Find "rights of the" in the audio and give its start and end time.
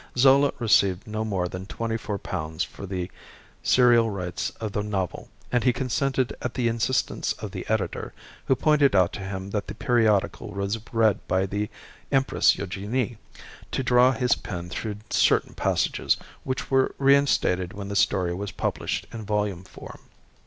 4.09-4.81